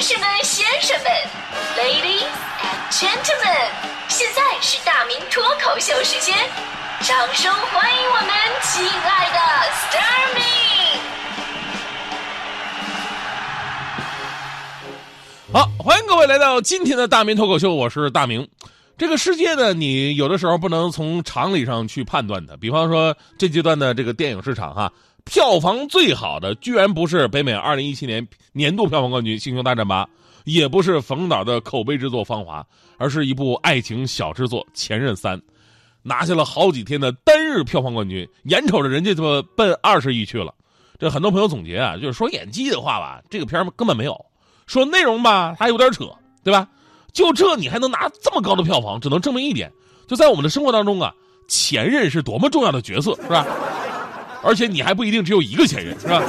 [0.00, 1.12] 女士们、先生们
[1.76, 2.24] ，Ladies
[2.62, 3.68] and Gentlemen，
[4.08, 6.34] 现在是大明脱口秀时间，
[7.02, 8.30] 掌声欢迎我们
[8.62, 9.38] 亲爱的
[9.68, 10.42] s t a r m y
[15.52, 18.48] 好，欢迎各位来到今天的大明脱口秀，我是大明。
[18.96, 22.56] 这个世界呢，你有的时候不能从常理上去判断它。
[22.56, 24.90] 比方说，这阶段的这个电影市场哈，
[25.24, 30.04] 票房最好的居然不是北美二零一七年年度票房冠军《星球大战八》，
[30.44, 32.62] 也不是冯导的口碑之作《芳华》，
[32.96, 35.38] 而是一部爱情小制作《前任三》，
[36.02, 40.54] 拿下了好几天的单日票房冠军，眼瞅着人家就奔二十亿去了。
[40.98, 44.12] 这很多朋友总结啊，就是说演技的话吧，这个片儿根本没有；
[44.66, 46.10] 说内容吧，还有点扯，
[46.44, 46.68] 对吧？
[47.12, 49.72] 就这你还能拿这么高的票房，只能证明一点，
[50.06, 51.12] 就在我们的生活当中啊，
[51.48, 53.46] 前任是多么重要的角色，是吧？
[54.42, 56.22] 而且你还不一定只有一个前任，是吧？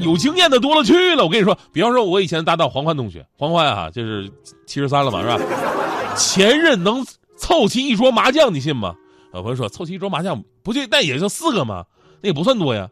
[0.00, 1.24] 有经验的多了去了。
[1.24, 4.30] 我跟你说，比方说，我以前搭档黄欢同学，黄欢啊，就是
[4.66, 6.16] 七十三了嘛，是吧？
[6.16, 7.04] 前任能
[7.36, 8.94] 凑齐一桌麻将，你信吗？
[9.32, 11.84] 老朋友说凑齐一桌麻将不就那也就四个吗？
[12.20, 12.88] 那也不算多呀。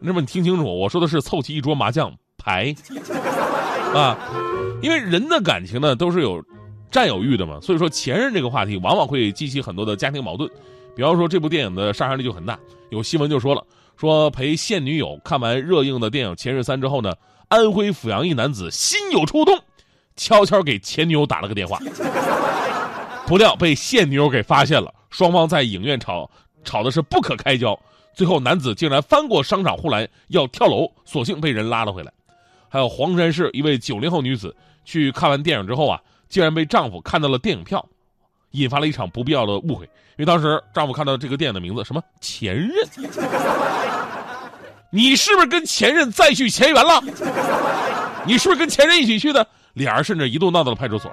[0.00, 2.74] 那么你听清楚，我说的是凑齐一桌麻将牌
[3.94, 4.18] 啊。
[4.82, 6.42] 因为人的感情呢都是有
[6.90, 10.50] 占有欲的嘛，所以说前任这个话题往往会激起很多的家庭矛盾。
[10.96, 12.58] 比方说这部电影的杀伤力就很大，
[12.90, 13.64] 有新闻就说了，
[13.96, 17.12] 说陪现女友看完热映的电影《前任三》之后呢，
[17.48, 19.58] 安徽阜阳一男子心有触动，
[20.16, 21.80] 悄悄给前女友打了个电话，
[23.26, 26.30] 不料被现女友给发现了，双方在影院吵
[26.62, 27.78] 吵的是不可开交，
[28.14, 32.12] 最后男子竟然翻过商场护栏要跳楼，所幸被人拉了回来。
[32.68, 34.54] 还有黄山市一位九零后女子。
[34.86, 37.88] 去看完电影之后啊，竟然被丈夫看到了电影票，
[38.62, 39.84] 引发了一场不必要的误会。
[40.16, 42.70] 因为当时丈夫看到这个电影的名字什么前任，
[44.90, 47.02] 你是不是跟前任再续前缘了？
[48.24, 49.46] 你是不是跟前任一起去的？
[49.72, 51.12] 俩人甚至一度闹到了派出所。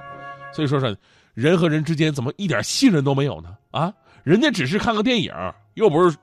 [0.53, 0.95] 所以说说，
[1.33, 3.49] 人和人之间怎么一点信任都没有呢？
[3.71, 3.91] 啊，
[4.23, 5.33] 人家只是看个电影，
[5.73, 6.15] 又不是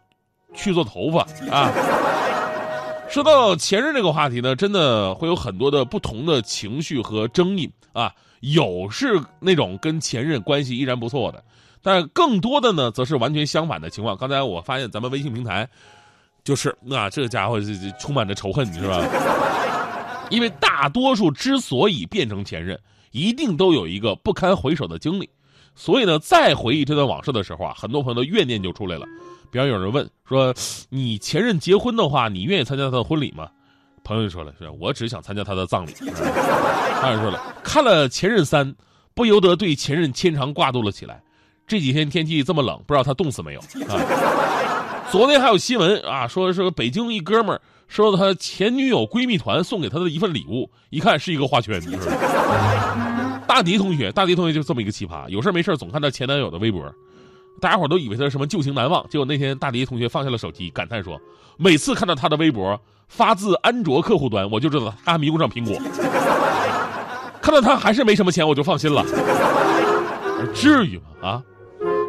[0.54, 1.72] 去做头发啊。
[3.08, 8.12] 说到前任这个话题呢，真的会有很多的不同的情绪和争议啊。
[8.40, 11.42] 有是那种跟前任关系依然不错的，
[11.82, 14.16] 但更多的呢，则是完全相反的情况。
[14.16, 15.68] 刚才我发现咱们微信平台，
[16.44, 17.58] 就是那这家伙
[17.98, 19.02] 充满着仇恨，是吧？
[20.30, 22.78] 因为大多数之所以变成前任，
[23.12, 25.28] 一定都有一个不堪回首的经历，
[25.74, 29.06] 所以呢，再回忆这段往事的时候啊，很多朋友的怨念就出来了。
[29.50, 30.54] 比方有人问说
[30.90, 33.48] ：“你前任结婚的话，你愿意参加他的婚礼吗？”
[34.08, 35.92] 朋友说了：“是我只想参加他的葬礼。”
[36.98, 38.66] 他人说了：“看了《前任三》，
[39.12, 41.22] 不由得对前任牵肠挂肚了起来。
[41.66, 44.00] 这几天天气这么冷，不知道他冻死没有啊？”
[45.12, 51.78] 昨天还有新闻啊，说说北京一哥们儿收到他前女友闺蜜团送给他的一份礼物，一看是一个花圈。
[53.46, 56.90] 大迪同学，大迪同学就这么一个奇葩，有事没事总看他前男友的微博。
[57.60, 61.20] 大家伙都以为他是什么旧情难忘，结果那天大迪同学放下了手机，感叹说
[61.58, 65.76] ：“每次看到他的微博发自安卓客户端，我就知道他迷不上苹果。
[67.40, 69.04] 看到他还是没什么钱，我就放心了。
[70.54, 71.04] 至于吗？
[71.22, 71.42] 啊！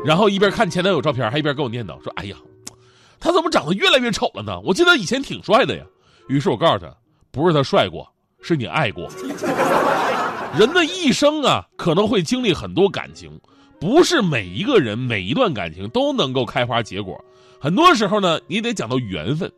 [0.05, 2.35] 然后一边看前男友照片，还一边跟我念叨说：‘哎呀，
[3.19, 4.59] 他怎么长得越来越丑了呢？
[4.61, 5.83] 我记得以前挺帅的呀。’
[6.27, 6.93] 于是我告诉他，
[7.31, 8.07] 不是他帅过，
[8.41, 9.09] 是你爱过。
[10.57, 13.31] 人的一生啊，可能会经历很多感情。”
[13.79, 17.17] 不是每一个人每一段感情都能够开花结果，
[17.61, 19.49] 很多时候呢，你得讲到缘分。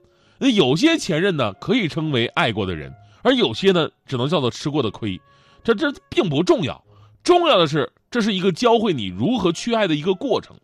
[0.41, 2.91] 那有些前任呢，可以称为爱过的人，
[3.21, 5.21] 而有些呢，只能叫做吃过的亏。
[5.63, 6.83] 这这并不重要，
[7.23, 10.57] 重要的是这是一个教会你如何去爱的一个过程。《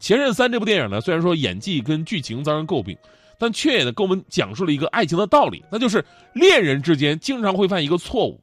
[0.00, 2.96] 前任三》这部电影呢，虽然说演技跟剧情遭人诟病，
[3.38, 6.02] 但却也给我们讲述了一个爱情的道理，那就是
[6.32, 8.40] 恋人之间经常会犯一个错误：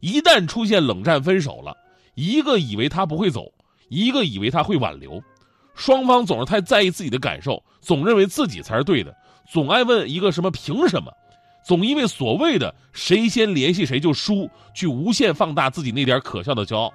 [0.00, 1.76] 一旦出现冷战分手了，
[2.16, 3.52] 一个以为他不会走。
[3.88, 5.20] 一个以为他会挽留，
[5.74, 9.12] 双方总是太在意自己的感受，总认为自己才是对的，
[9.50, 11.12] 总爱问一个什么凭什么，
[11.64, 16.92] 总因为所谓的谁先联系谁就输，去无限放大自己那点可笑的骄傲，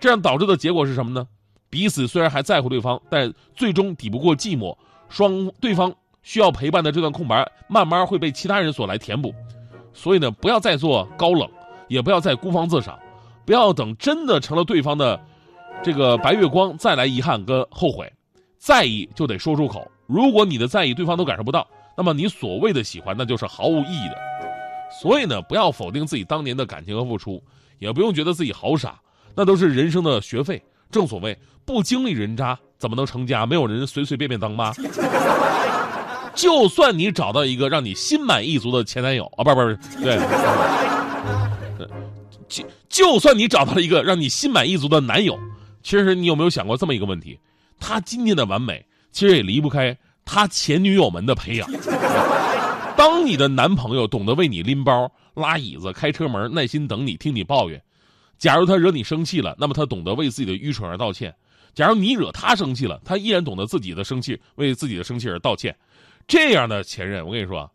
[0.00, 1.28] 这样导致的结果是什么呢？
[1.68, 4.74] 彼此虽然还在乎对方，但最终抵不过寂寞，
[5.10, 5.92] 双对方
[6.22, 9.34] 需要陪伴的这段空白，慢慢会被其他人所来填补。
[9.92, 11.46] 所以呢，不要再做高冷，
[11.86, 12.98] 也不要再孤芳自赏，
[13.44, 15.20] 不要等真的成了对方的。
[15.82, 18.10] 这个白月光再来遗憾跟后悔，
[18.58, 19.90] 在意就得说出口。
[20.06, 24.16] 如果你的在意对方都感受不到，那么你所谓的喜欢那就是毫无意义的。
[25.00, 27.42] 所以呢，不要否定自己当年的感情和付出，
[27.78, 29.00] 也不用觉得自己好傻，
[29.34, 30.62] 那都是人生的学费。
[30.90, 33.46] 正所谓不经历人渣怎么能成家？
[33.46, 34.72] 没有人随随便便当妈。
[36.34, 40.18] 就算你找到一个让你心满意足的前男友啊，不不不，对。
[42.48, 45.38] 就就算你找到了一个让你心满意足的男友，
[45.82, 47.38] 其实你有没有想过这么一个问题？
[47.78, 49.96] 他今天的完美，其实也离不开
[50.32, 51.68] 他前女友们的培养。
[52.96, 57.76] 当你的男朋友懂得为你拎包、拉椅子、开车门，耐心等你、听你抱怨；
[58.38, 61.32] 假如他惹你生气了，那么他懂得为自己的愚蠢而道歉；
[61.74, 65.76] 假如你惹他生气了，他依然懂得自己的生气为自己的生气而道歉。
[66.28, 67.68] 这样的前任，我跟你说，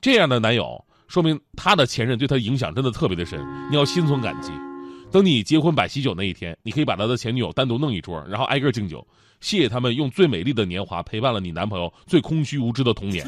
[0.00, 0.84] 这样的男友。
[1.06, 3.40] 说明他的前任对他影响真的特别的深，
[3.70, 4.50] 你要心存感激。
[5.10, 9.04] 等你结婚摆喜酒那一天，你可以把他的前女友单独弄一桌，然后挨个敬酒，
[9.40, 13.26] 谢谢他们用最美丽的年华陪伴了你男朋友最空虚无知的童年。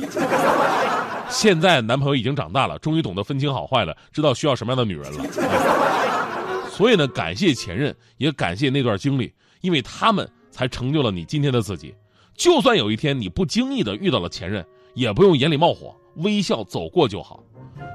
[1.29, 6.69] 现在男朋友已经长大了，终于懂得分清好坏了，知道需要什么样的女人了。
[6.71, 11.95] 所以呢，感谢前任，也感谢那段经历，因为他们才成就了你今天的自己。
[12.35, 14.65] 就算有一天你不经意的遇到了前任，
[14.95, 17.43] 也不用眼里冒火，微笑走过就好。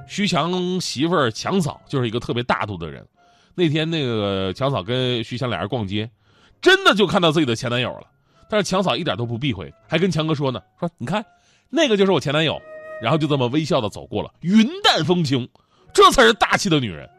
[0.07, 3.05] 徐强媳妇儿强嫂就是一个特别大度的人。
[3.57, 6.07] 那天那个强嫂跟徐强俩人逛街，
[6.61, 8.03] 真的就看到自己的前男友了。
[8.47, 11.25] 但是强嫂一点都不避讳，还跟强哥说呢：“说你看，
[11.67, 12.61] 那个就是我前男友。”
[13.01, 15.49] 然后就这么微笑的走过了，云淡风轻，
[15.91, 17.09] 这才是大气的女人。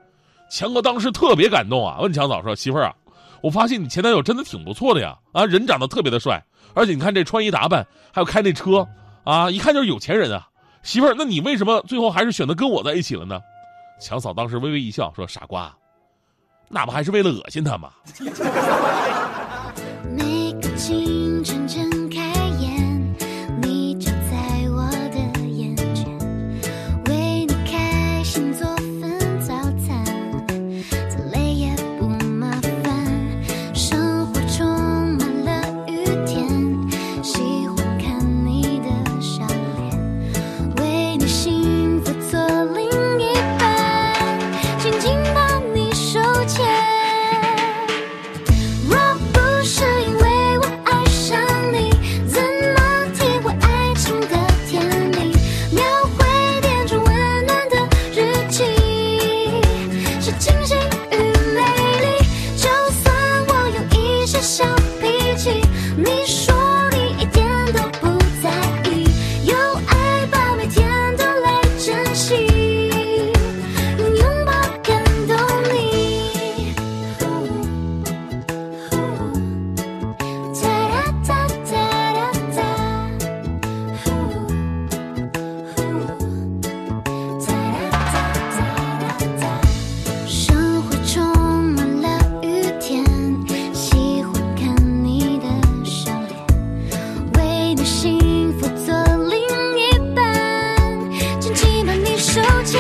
[0.49, 2.95] 强哥当时特别感动啊，问强嫂说：“媳妇儿啊，
[3.43, 6.41] 我发现你前男友真的挺不错的呀，啊，人长得特别的帅，
[6.73, 8.87] 而且你看这穿衣打扮，还有开那车，
[9.25, 10.49] 啊，一看就是有钱人啊。”
[10.85, 13.41] 媳妇儿，那你为什么最后还是选择跟我在一起了呢？
[14.01, 15.77] 强嫂当时微微一笑，说：“傻瓜，
[16.69, 17.91] 那不还是为了恶心他吗？
[20.17, 21.88] 每个清晨前
[65.99, 66.48] 你说。
[97.89, 98.95] 幸福做
[99.31, 99.41] 另
[99.79, 100.21] 一半
[101.41, 102.79] 紧紧把你手牵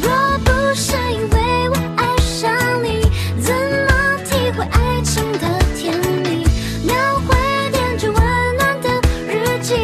[0.00, 0.08] 若
[0.44, 3.02] 不是因为我爱上你
[3.42, 6.46] 怎么体会爱情的甜蜜
[6.84, 6.94] 描
[7.26, 7.34] 绘
[7.72, 8.16] 点缀温
[8.56, 8.88] 暖的
[9.26, 9.74] 日记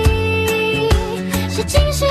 [1.48, 2.06] 写进诗